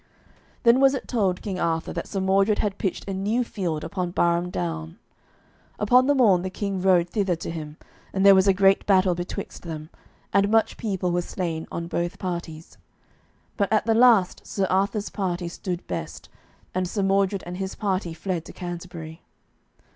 [0.63, 4.09] Then was it told King Arthur that Sir Mordred had pitched a new field upon
[4.09, 4.97] Barham Down.
[5.77, 7.77] Upon the morn the King rode thither to him,
[8.11, 9.91] and there was a great battle betwixt them,
[10.33, 12.79] and much people were slain on both parties.
[13.57, 16.29] But at the last Sir Arthur's party stood best,
[16.73, 19.21] and Sir Mordred and his party fled to Canterbury.